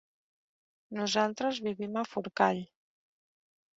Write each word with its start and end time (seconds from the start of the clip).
Nosaltres 0.99 1.61
vivim 1.67 2.01
a 2.03 2.05
Forcall. 2.15 2.65